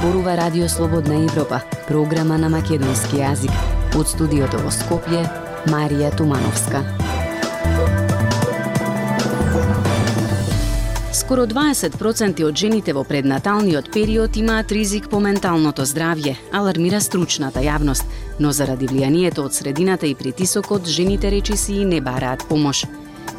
[0.00, 3.52] зборува Радио Слободна Европа, програма на македонски јазик.
[3.98, 5.26] Од студиото во Скопје,
[5.68, 6.80] Марија Тумановска.
[11.12, 18.08] Скоро 20% од жените во преднаталниот период имаат ризик по менталното здравје, алармира стручната јавност,
[18.38, 22.86] но заради влијанието од средината и притисокот, жените речиси и не бараат помош.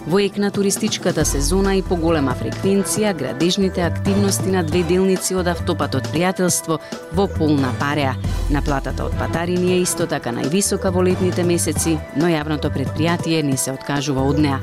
[0.07, 6.09] Во ек на туристичката сезона и поголема фреквенција, градежните активности на две делници од автопатот
[6.13, 6.79] пријателство
[7.13, 8.15] во полна пареа.
[8.49, 13.75] Наплатата од патарини е исто така највисока во летните месеци, но јавното предпријатие не се
[13.77, 14.59] откажува од неа.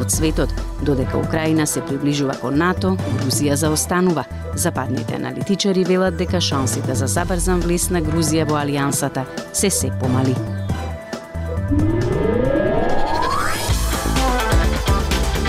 [0.00, 0.52] Од светот,
[0.82, 4.24] додека Украина се приближува кон НАТО, Грузија заостанува.
[4.54, 10.36] Западните аналитичари велат дека шансите за забрзан влез на Грузија во алијансата се се помали.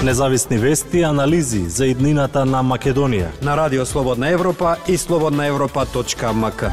[0.08, 3.27] Независни вести и анализи за иднината на Македонија.
[3.44, 6.63] На Радио Слободна Европа и слободнаевропа.мк.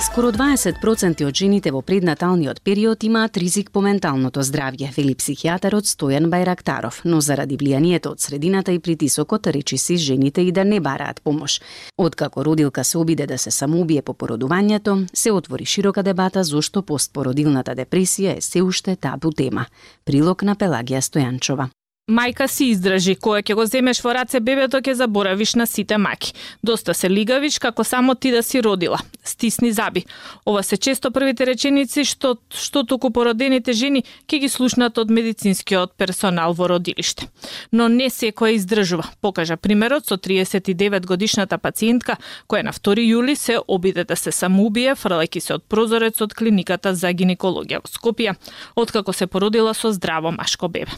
[0.00, 6.28] Скоро 20% од жените во преднаталниот период имаат ризик по менталното здравје, вели психијатарот Стојан
[6.28, 11.22] Бајрактаров, но заради влијанието од средината и притисокот речи си жените и да не бараат
[11.24, 11.60] помош.
[11.96, 17.72] Откако родилка се обиде да се самоубие по породувањето, се отвори широка дебата зошто постпородилната
[17.72, 19.66] депресија е се уште табу тема.
[20.04, 21.70] Прилог на Пелагија Стојанчова.
[22.08, 26.30] Мајка си издржи, кога ќе го земеш во раце бебето ќе заборавиш на сите маки.
[26.64, 28.96] Доста се лигавиш како само ти да си родила.
[29.24, 30.06] Стисни заби.
[30.46, 35.92] Ова се често првите реченици што што туку породените жени ќе ги слушнат од медицинскиот
[36.00, 37.28] персонал во родилиште.
[37.72, 39.04] Но не секоја издржува.
[39.20, 42.16] Покажа примерот со 39 годишната пациентка
[42.48, 46.94] која на 2 јули се обиде да се самоубие фрлајќи се од прозорец од клиниката
[46.94, 48.34] за гинекологија во Скопје,
[48.76, 50.96] откако се породила со здраво машко бебе.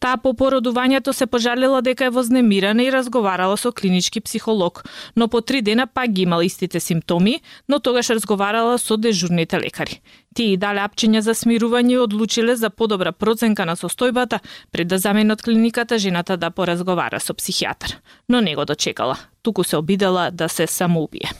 [0.00, 4.84] Таа по породувањето се пожалила дека е вознемирана и разговарала со клинички психолог,
[5.16, 10.00] но по три дена пак ги имала истите симптоми, но тогаш разговарала со дежурните лекари.
[10.34, 14.40] Тие и дале апчиња за смирување и одлучиле за подобра проценка на состојбата
[14.72, 17.98] пред да заменат клиниката жената да поразговара со психијатар.
[18.28, 21.30] Но не го дочекала, туку се обидела да се самоубие.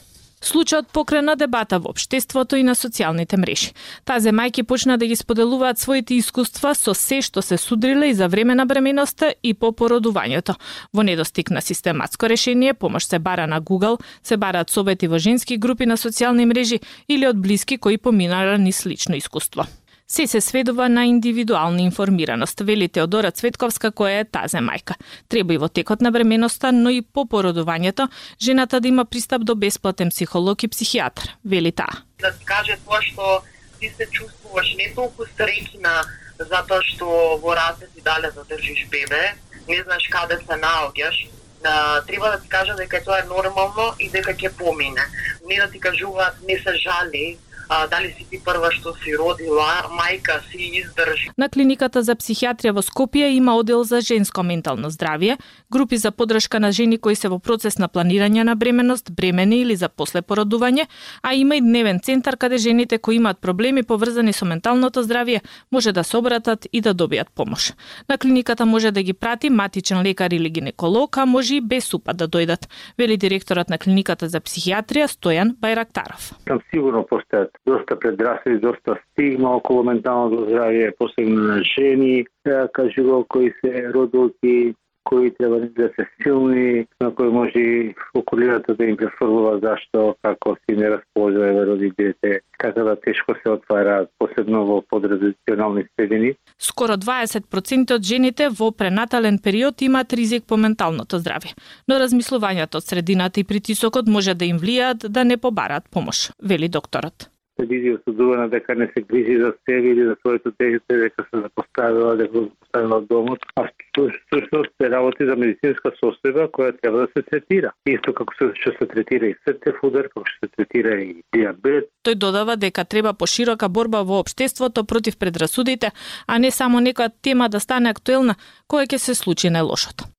[0.43, 3.71] Случајот покрена дебата во општеството и на социјалните мрежи.
[4.03, 8.27] Тазе мајки почна да ги споделуваат своите искуства со се што се судриле и за
[8.27, 10.57] време на бременоста и по породувањето.
[10.93, 15.57] Во недостиг на систематско решение, помош се бара на Google, се бараат совети во женски
[15.57, 19.65] групи на социјални мрежи или од блиски кои поминаа ни слично искуство.
[20.13, 24.93] Се се сведува на индивидуална информираност, вели Теодора Цветковска која е тазе мајка.
[25.25, 28.05] Треба и во текот на бременоста, но и по породувањето,
[28.37, 32.05] жената да има пристап до бесплатен психолог и психијатар, вели таа.
[32.21, 33.41] Да ти каже тоа што
[33.79, 36.05] ти се чувствуваш не толку стрекина
[36.37, 37.09] затоа што
[37.41, 39.33] во раце ти дале задржиш бебе,
[39.65, 41.25] не знаеш каде се наоѓаш,
[41.63, 45.09] да, треба да ти кажа дека тоа е нормално и дека ќе помине.
[45.49, 49.87] Не да ти кажуваат не се жали, а, дали си ти прва што си родила,
[49.91, 51.31] мајка си издржи.
[51.37, 55.37] На клиниката за психијатрија во Скопје има одел за женско ментално здравје,
[55.71, 59.75] групи за подршка на жени кои се во процес на планирање на бременост, бремени или
[59.75, 60.87] за после породување,
[61.21, 65.41] а има и дневен центар каде жените кои имаат проблеми поврзани со менталното здравје
[65.71, 67.73] може да се обратат и да добијат помош.
[68.09, 72.17] На клиниката може да ги прати матичен лекар или гинеколог, а може и без упат
[72.17, 76.33] да дојдат, вели директорот на клиниката за психијатрија Стојан Бајрактаров.
[76.45, 82.25] Там сигурно постојат доста предрасуди, доста стигма околу менталното здравје, посебно на жени,
[82.73, 88.85] кажува кои се родолки, кои треба да се силни, на кои може и околината да
[88.85, 94.07] им префрлува зашто, како си не расположува да роди дете, така да тешко се отвара,
[94.19, 96.33] посебно во подразиционални средини.
[96.59, 101.53] Скоро 20% од жените во пренатален период имаат ризик по менталното здравје,
[101.87, 106.69] но размислувањето од средината и притисокот може да им влијаат да не побарат помош, вели
[106.69, 111.25] докторот се види осудувана дека не се грижи за себе или за своето дете, дека
[111.33, 116.73] се запоставила, дека го запоставила од домот, а што се работи за медицинска состојба која
[116.81, 117.73] треба да се третира.
[117.85, 121.89] Исто како се, што се третира и срцев удар, како што се третира и диабет.
[122.03, 125.91] Тој додава дека треба поширока борба во општеството против предрасудите,
[126.27, 128.35] а не само некоја тема да стане актуелна
[128.67, 130.09] која ќе се случи најлошото.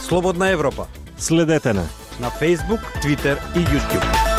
[0.00, 0.86] Слободна Европа.
[1.16, 4.30] Следете на на Facebook, Twitter и YouTube.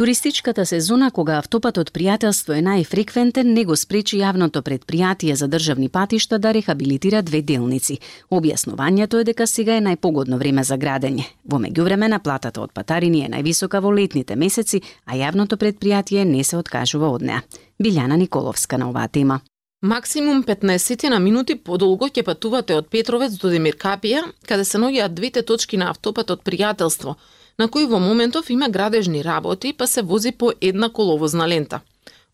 [0.00, 6.38] Туристичката сезона кога автопатот пријателство е најфреквентен не го спречи јавното предпријатие за државни патишта
[6.38, 7.98] да рехабилитира две делници.
[8.30, 11.28] Објаснувањето е дека сега е најпогодно време за градење.
[11.44, 16.56] Во меѓувреме платата од патарини е највисока во летните месеци, а јавното предпријатие не се
[16.56, 17.42] откажува од неа.
[17.76, 19.40] Билјана Николовска на оваа тема.
[19.82, 25.40] Максимум 15 на минути подолго ќе патувате од Петровец до Демиркапија, каде се наоѓаат двете
[25.42, 27.14] точки на автопатот Пријателство,
[27.56, 31.80] на кој во моментов има градежни работи, па се вози по една коловозна лента.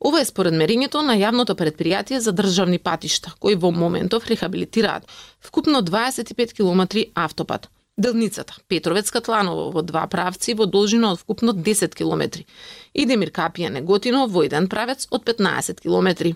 [0.00, 5.06] Ова е според мерењето на јавното предпријатие за државни патишта, кои во моментов рехабилитираат
[5.40, 7.70] вкупно 25 км автопат.
[7.96, 12.42] Делницата Петровец Катланово во два правци во должина од вкупно 10 км
[12.92, 16.34] и Демир Капија Неготино во еден правец од 15 км.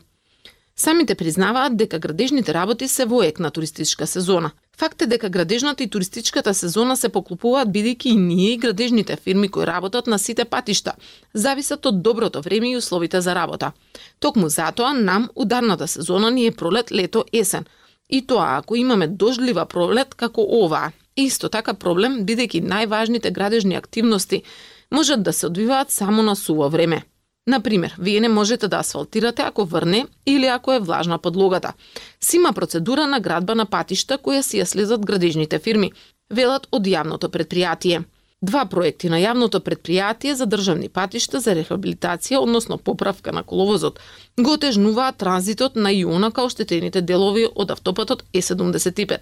[0.80, 4.50] Самите признаваат дека градежните работи се во ек на туристичка сезона.
[4.78, 9.48] Факт е дека градежната и туристичката сезона се поклопуваат бидејќи и ние и градежните фирми
[9.48, 10.94] кои работат на сите патишта
[11.34, 13.72] зависат од доброто време и условите за работа.
[14.20, 17.64] Токму затоа нам ударната сезона ни е пролет, лето, есен.
[18.08, 20.92] И тоа ако имаме дождлива пролет како оваа.
[21.16, 24.42] Исто така проблем бидејќи најважните градежни активности
[24.90, 27.02] можат да се одвиваат само на суво време.
[27.50, 31.72] Например, вие не можете да асфалтирате ако врне или ако е влажна подлогата.
[32.20, 35.90] Сима процедура на градба на патишта која си ја слезат градежните фирми,
[36.30, 38.04] велат од јавното предпријатие.
[38.42, 43.98] Два проекти на јавното предпријатие за државни патишта за рехабилитација, односно поправка на коловозот,
[44.38, 49.18] го тежнуваат транзитот на ионака оштетените делови од автопатот Е75.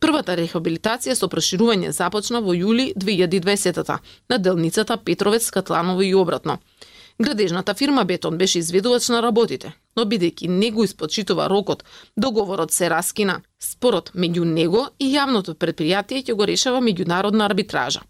[0.00, 3.98] Првата рехабилитација со проширување започна во јули 2020
[4.28, 6.58] на делницата Петровец Катланово и обратно.
[7.22, 11.84] Градежната фирма Бетон беше изведувач на работите, но бидејќи не го испочитува рокот,
[12.16, 13.40] договорот се раскина.
[13.62, 18.02] Спорот меѓу него и јавното предпријатие ќе го решава меѓународна арбитража.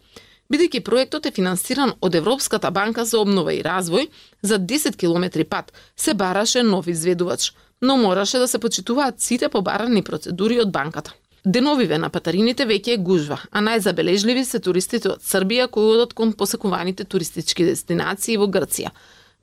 [0.48, 4.08] Бидејќи проектот е финансиран од Европската банка за обнова и развој,
[4.42, 7.52] за 10 километри пат се бараше нов изведувач,
[7.82, 11.12] но мораше да се почитуваат сите побарани процедури од банката.
[11.44, 16.32] Деновиве на патарините веќе е гужва, а најзабележливи се туристите од Србија кои одат кон
[16.32, 18.94] посекуваните туристички дестинации во Грција.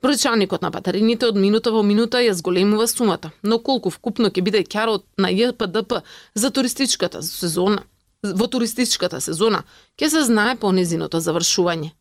[0.02, 4.64] Поручаникот на патарините од минута во минута ја зголемува сумата, но колку вкупно ќе биде
[4.66, 6.02] кјарот на ЈПДП
[6.34, 7.86] за туристичката сезона,
[8.22, 9.62] во туристичката сезона,
[9.94, 11.92] ќе се знае по незиното завршување.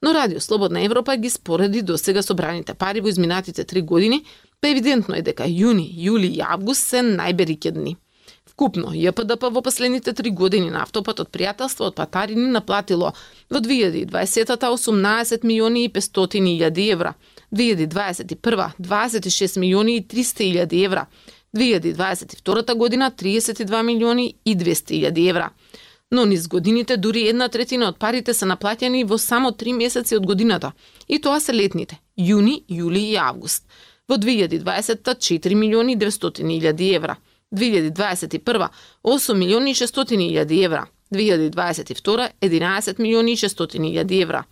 [0.00, 4.24] Но Радио Слободна Европа ги спореди до сега собраните пари во изминатите три години,
[4.60, 7.92] па евидентно е дека јуни, јули и август се најберикедни.
[7.92, 7.96] дни.
[8.60, 13.14] Вкупно, ЈПДП во последните три години на автопатот пријателство од Патарини наплатило
[13.48, 17.14] во 2020-та 18 милиони и 500 илјади евра,
[17.56, 21.06] 2021 26 милиони и 300 илјади евра,
[21.56, 25.48] 2022 година 32 милиони и 200 илјади евра.
[26.10, 30.26] Но низ годините дури една третина од парите се наплатени во само три месеци од
[30.26, 30.72] годината,
[31.08, 31.96] и тоа се летните–
[32.28, 33.64] јуни, јули и август.
[34.06, 37.16] Во 2020 4 милиони 900 илјади евра–
[37.52, 38.68] 2021
[39.04, 44.44] 8 милиони и 600 илјади евра, 2022 11 милиони и 600 илјади евра.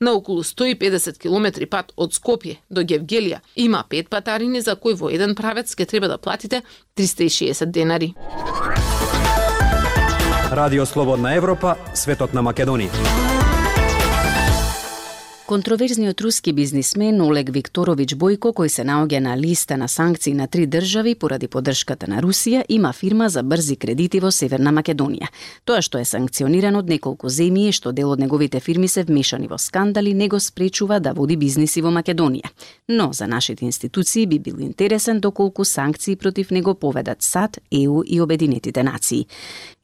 [0.00, 5.10] На околу 150 километри пат од Скопје до Гевгелија има пет патарини за кои во
[5.10, 6.62] еден правец ќе треба да платите
[6.96, 8.14] 360 денари.
[10.52, 13.41] Радио Слободна Европа, светот на Македонија.
[15.52, 20.64] Контроверзниот руски бизнисмен Олег Викторовиќ Бојко, кој се наоѓа на листа на санкции на три
[20.64, 25.26] држави поради поддршката на Русија, има фирма за брзи кредити во Северна Македонија.
[25.68, 29.50] Тоа што е санкциониран од неколку земји и што дел од неговите фирми се вмешани
[29.50, 32.48] во скандали не го спречува да води бизниси во Македонија.
[32.88, 38.22] Но за нашите институции би бил интересен доколку санкции против него поведат САД, ЕУ и
[38.22, 39.26] Обединетите нации.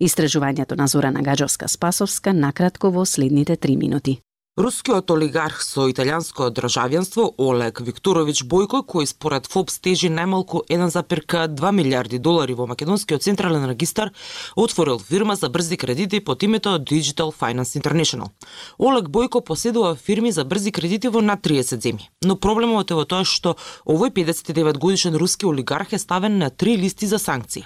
[0.01, 4.19] Истражувањето на Зорана Гаджовска Спасовска накратко во следните три минути.
[4.59, 12.19] Рускиот олигарх со италијанско државјанство Олег Викторовиќ Бојко, кој според ФОП стежи најмалку 1,2 милиарди
[12.19, 14.11] долари во македонскиот централен регистар,
[14.57, 18.35] отворил фирма за брзи кредити под името Digital Finance International.
[18.79, 23.07] Олег Бојко поседува фирми за брзи кредити во над 30 земји, но проблемот е во
[23.07, 23.55] тоа што
[23.87, 27.63] овој 59 годишен руски олигарх е ставен на три листи за санкции.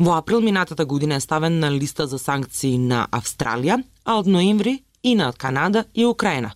[0.00, 4.82] Во април минатата година е ставен на листа за санкции на Австралија, а од ноември
[5.02, 6.52] и на Канада и Украина,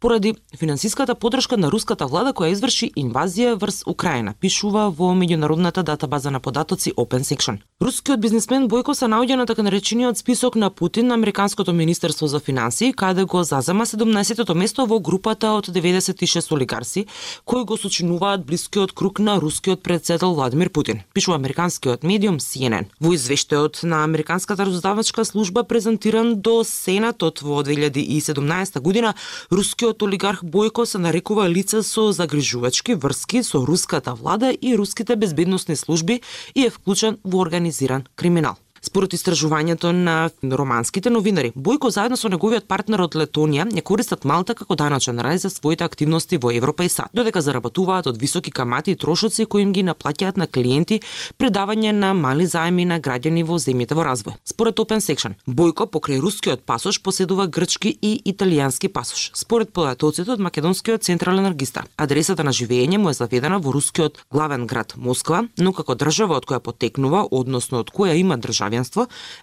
[0.00, 6.30] поради финансиската подршка на руската влада која изврши инвазија врз Украина, пишува во меѓународната датабаза
[6.30, 7.58] на податоци Open Section.
[7.82, 12.40] Рускиот бизнисмен Бојко се наоѓа на така наречениот список на Путин на Американското министерство за
[12.40, 17.06] финансии, каде го зазема 17-тото место во групата од 96 олигарси
[17.44, 22.86] кои го сочинуваат блискиот круг на рускиот председател Владимир Путин, пишува американскиот медиум CNN.
[23.00, 29.14] Во извештајот на Американската раздавачка служба презентиран до Сенатот во 2017 година,
[29.52, 35.76] рускиот олигарх Бојко се нарекува лице со загрижувачки врски со руската влада и руските безбедносни
[35.76, 36.20] служби
[36.54, 38.56] и е вклучен во организиран криминал.
[38.98, 44.56] Според истражувањето на романските новинари, Бојко заедно со неговиот партнер од Летонија не користат Малта
[44.58, 48.90] како даначен рај за своите активности во Европа и САД, додека заработуваат од високи камати
[48.90, 50.98] и трошоци кои им ги наплаќаат на клиенти
[51.38, 54.34] предавање на мали заеми на граѓани во земјите во развој.
[54.44, 59.30] Според Open Section, Бојко покрај рускиот пасош поседува грчки и италијански пасош.
[59.34, 64.66] Според податоците од македонскиот централен регистар, адресата на живење му е заведена во рускиот главен
[64.66, 68.87] град Москва, но како држава од која потекнува, односно од која има државјанство,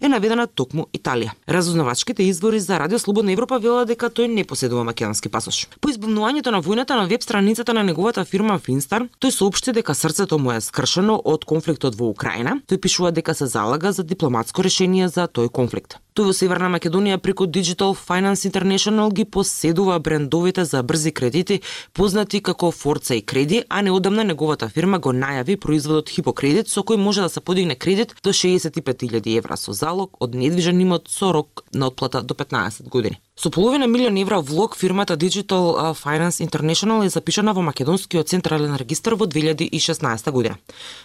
[0.02, 1.32] е наведена токму Италија.
[1.50, 5.68] Разузнавачките извори за Радио Слободна Европа велат дека тој не поседува македонски пасош.
[5.82, 10.38] По избавнувањето на војната на веб страницата на неговата фирма Финстар, тој соопшти дека срцето
[10.38, 12.60] му е скршено од конфликтот во Украина.
[12.68, 16.00] Тој пишува дека се залага за дипломатско решение за тој конфликт.
[16.16, 21.60] Тој во Северна Македонија преку Digital Finance International ги поседува брендовите за брзи кредити,
[21.94, 26.96] познати како Forza и Креди, а неодамна неговата фирма го најави производот Хипокредит со кој
[26.96, 31.64] може да се подигне кредит до 65.000 евра со залог од недвижен имот со рок
[31.74, 33.20] на отплата до 15 години.
[33.38, 39.14] Со половина милион евра влог фирмата Digital Finance International е запишана во Македонскиот централен регистар
[39.14, 40.56] во 2016 година.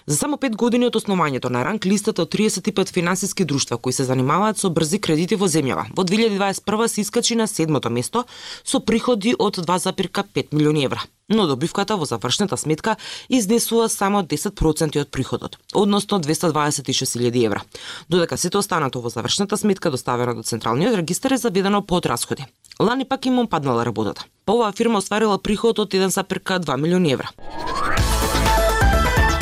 [0.07, 4.05] За само 5 години од основањето на ранг листата од 35 финансиски друштва кои се
[4.05, 8.25] занимаваат со брзи кредити во земјава, во 2021 се искачи на седмото место
[8.65, 11.03] со приходи од 2,5 милиони евра.
[11.31, 12.97] Но добивката во завршната сметка
[13.29, 17.63] изнесува само 10% од приходот, односно 226.000 евра,
[18.11, 22.47] додека сето останато во завршната сметка доставено до Централниот регистар е заведено под расходи.
[22.79, 24.25] Лани пак им паднала работата.
[24.45, 27.31] Па оваа фирма остварила приход од 1,2 милиони евра.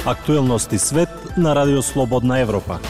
[0.05, 2.81] Актуелности свет на Радио Слободна Европа.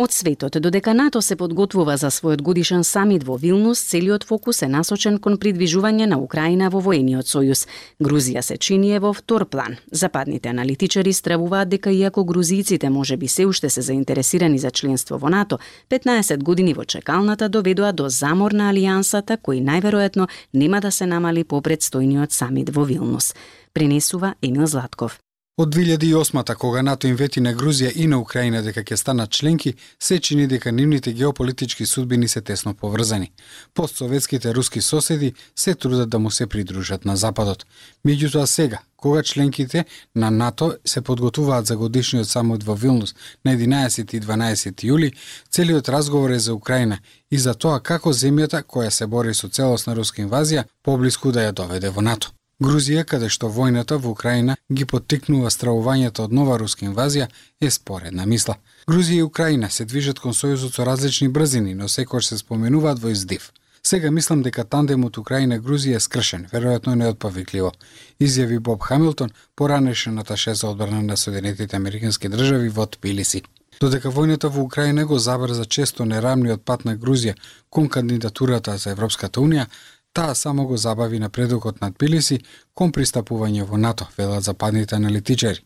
[0.00, 4.68] Од светот, додека НАТО се подготвува за својот годишен самит во Вилнус, целиот фокус е
[4.72, 7.66] насочен кон придвижување на Украина во воениот сојуз.
[8.00, 9.76] Грузија се чини е во втор план.
[9.92, 15.28] Западните аналитичари стравуваат дека иако грузијците може би се уште се заинтересирани за членство во
[15.28, 15.58] НАТО,
[15.90, 21.44] 15 години во чекалната доведоа до замор на алијансата кој најверојатно нема да се намали
[21.44, 23.34] по предстојниот самит во Вилнус.
[23.74, 25.20] Пренесува Емил Златков.
[25.60, 29.74] Од 2008-та, кога НАТО им вети на Грузија и на Украина дека ќе станат членки,
[30.00, 33.32] се чини дека нивните геополитички судбини се тесно поврзани.
[33.74, 37.66] Постсоветските руски соседи се трудат да му се придружат на Западот.
[38.06, 39.84] Меѓутоа сега, кога членките
[40.16, 43.14] на НАТО се подготуваат за годишниот самот во Вилнус
[43.44, 45.12] на 11 и 12 јули,
[45.50, 46.98] целиот разговор е за Украина
[47.30, 51.52] и за тоа како земјата која се бори со целосна руска инвазија поблиску да ја
[51.52, 52.39] доведе во НАТО.
[52.60, 57.28] Грузија, каде што војната во Украина ги поттикнува стравувањето од нова руска инвазија,
[57.60, 58.58] е споредна мисла.
[58.90, 63.14] Грузија и Украина се движат кон сојузот со различни брзини, но секој се споменуваат во
[63.16, 63.52] издив.
[63.82, 67.72] Сега мислам дека тандемот Украина-Грузија е скршен, веројатно неотпавикливо,
[68.20, 73.42] изјави Боб Хамилтон, поранешен аташе за одбрана на Соединетите Американски држави во Тбилиси.
[73.80, 77.34] Додека војната во Украина го забрза често нерамниот пат на Грузија
[77.70, 79.66] кон кандидатурата за Европската Унија,
[80.12, 82.40] Таа само го забави напредокот над Тбилиси
[82.74, 85.62] кон пристапување во НАТО, велат западните аналитичари.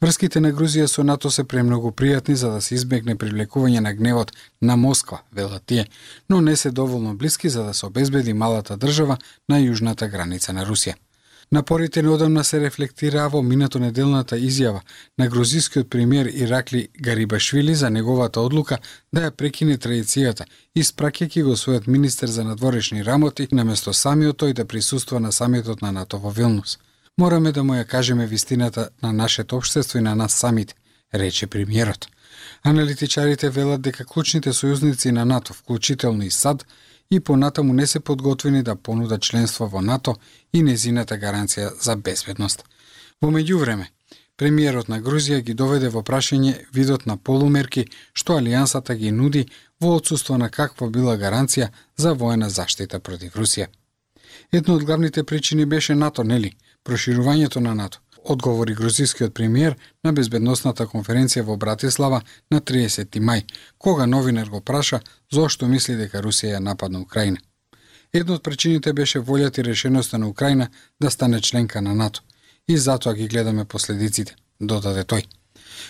[0.00, 4.32] Врските на Грузија со НАТО се премногу пријатни за да се избегне привлекување на гневот
[4.62, 5.86] на Москва, велат тие,
[6.28, 9.18] но не се доволно блиски за да се обезбеди малата држава
[9.48, 10.94] на јужната граница на Русија.
[11.52, 14.80] Напорите неодамна се рефлектираа во минато неделната изјава
[15.18, 18.78] на грузискиот премиер Иракли Гарибашвили за неговата одлука
[19.12, 20.46] да ја прекине традицијата,
[20.78, 25.90] испраќајќи го својот министер за надворешни работи наместо самиот тој да присуства на самитот на
[25.92, 26.78] НАТО во Вилнус.
[27.18, 30.74] Мораме да му ја кажеме вистината на нашето општество и на нас самите,
[31.14, 32.06] рече премиерот.
[32.62, 36.64] Аналитичарите велат дека клучните сојузници на НАТО, вклучително и САД,
[37.10, 40.16] и понатаму не се подготвени да понудат членство во НАТО
[40.52, 42.64] и незината гаранција за безбедност.
[43.22, 43.86] Во меѓувреме,
[44.36, 49.46] премиерот на Грузија ги доведе во прашање видот на полумерки што алијансата ги нуди
[49.80, 53.66] во отсутство на каква била гаранција за воена заштита против Русија.
[54.52, 56.56] Една од главните причини беше НАТО, нели?
[56.84, 63.44] Проширувањето на НАТО одговори грузискиот премиер на безбедносната конференција во Братислава на 30 мај,
[63.78, 65.00] кога новинар го праша
[65.32, 67.38] зошто мисли дека Русија ја нападна Украина.
[68.12, 70.68] Една од причините беше волјата и решеноста на Украина
[71.00, 72.22] да стане членка на НАТО.
[72.68, 75.26] И затоа ги гледаме последиците, додаде тој.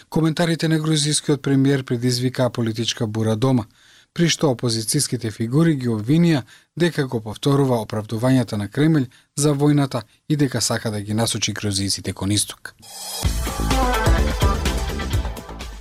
[0.08, 3.64] Коментарите на грузискиот премиер предизвикаа политичка бура дома–
[4.12, 6.42] при што опозицијските фигури ги обвинија
[6.76, 12.12] дека го повторува оправдувањата на Кремљ за војната и дека сака да ги насочи грузијците
[12.12, 12.74] кон исток.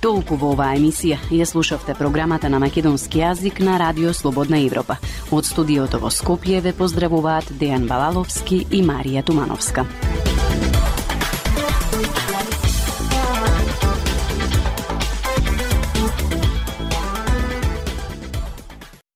[0.00, 4.96] Толку во оваа емисија ја слушавте програмата на македонски јазик на Радио Слободна Европа.
[5.30, 9.84] Од студиото во Скопје ве поздравуваат Дејан Балаловски и Марија Тумановска.